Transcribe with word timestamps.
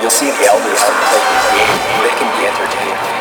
you'll 0.00 0.10
see 0.10 0.30
the 0.30 0.46
elders 0.46 0.80
play 0.80 1.20
the 1.20 1.52
game, 1.56 1.78
they 2.02 2.14
can 2.16 2.28
be 2.38 2.46
entertained. 2.46 3.20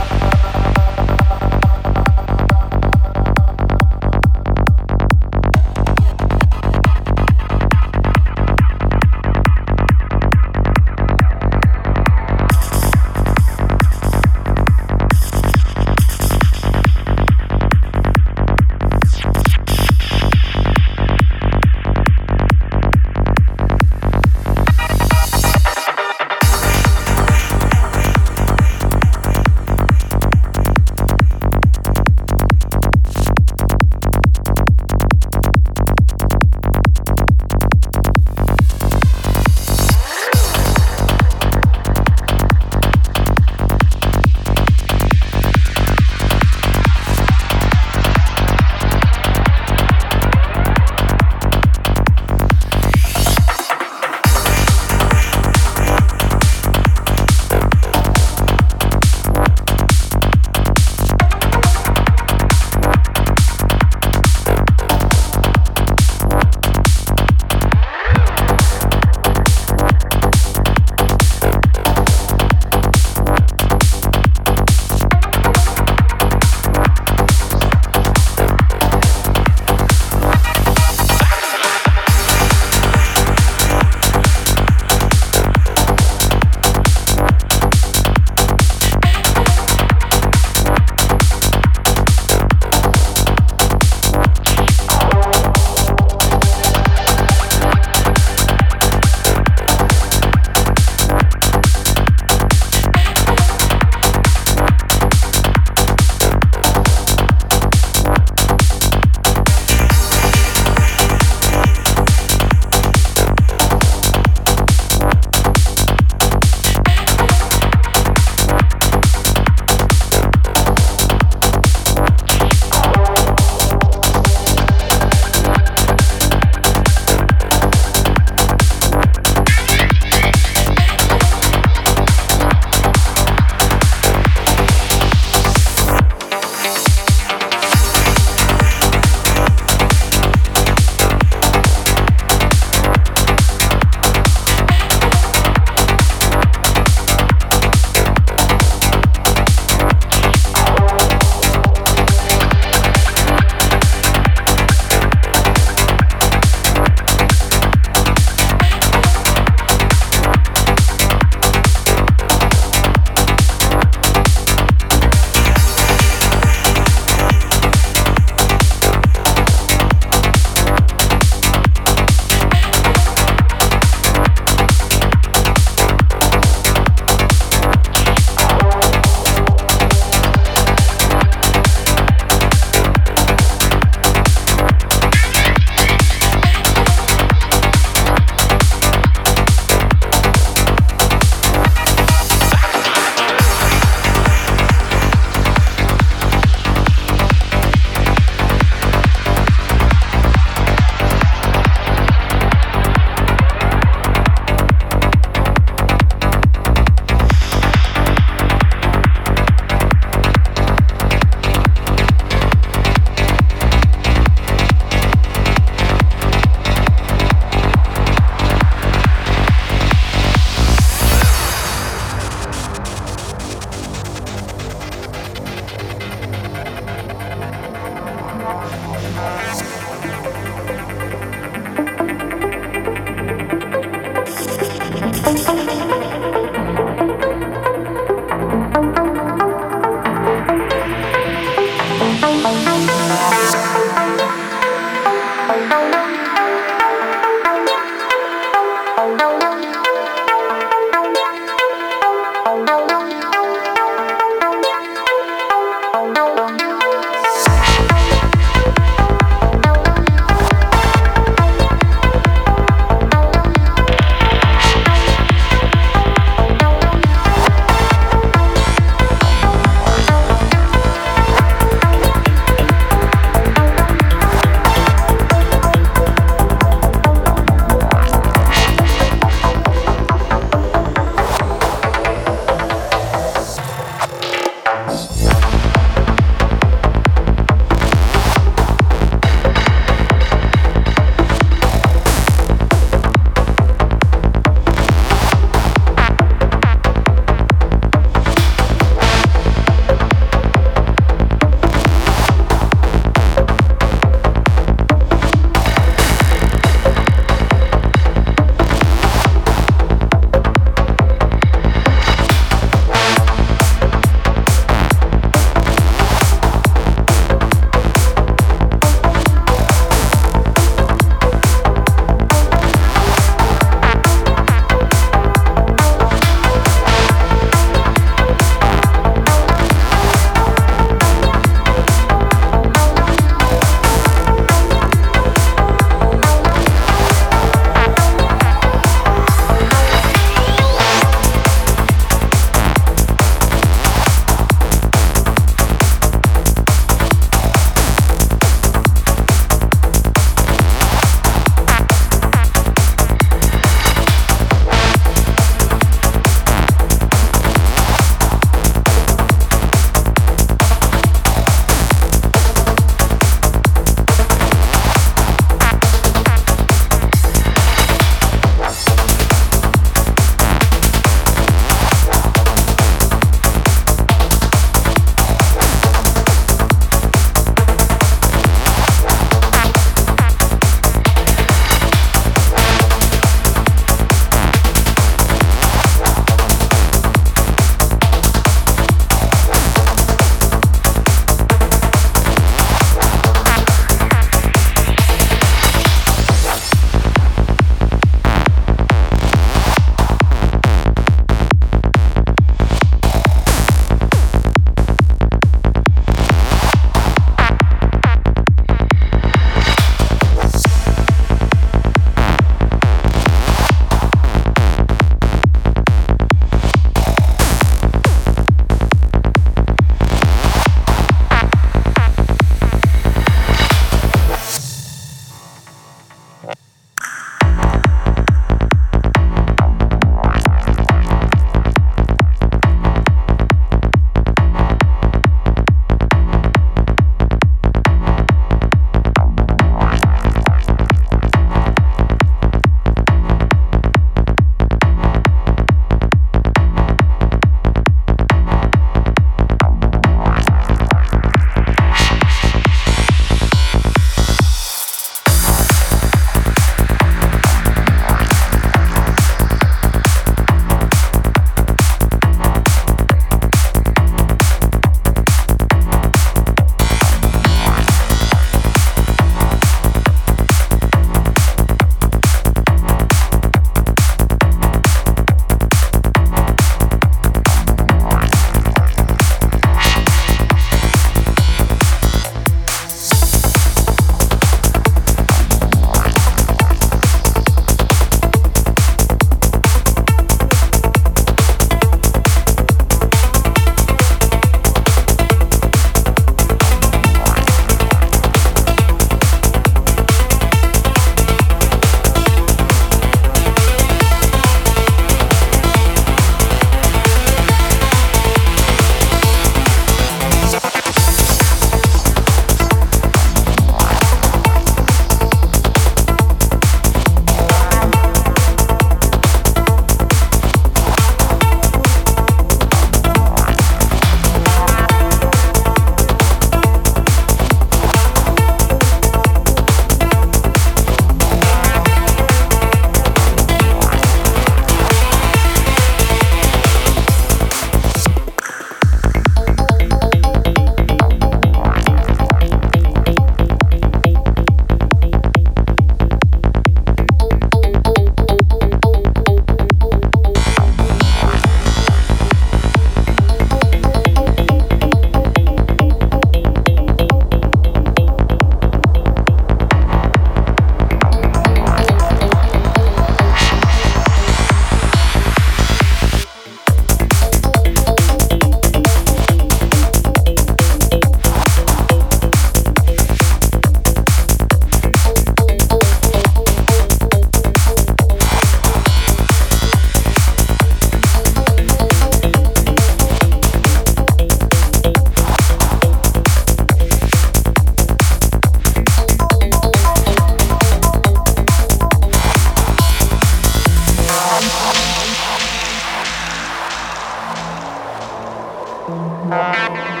Música 598.91 600.00